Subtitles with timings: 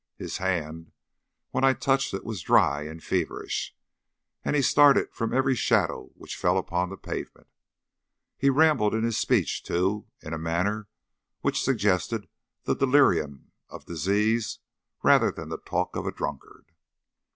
[0.17, 0.93] His hand
[1.51, 3.75] when I touched it was dry and feverish,
[4.43, 7.45] and he started from every shadow which fell upon the pavement.
[8.35, 10.87] He rambled in his speech, too, in a manner
[11.41, 12.27] which suggested
[12.63, 14.57] the delirium of disease
[15.03, 16.71] rather than the talk of a drunkard.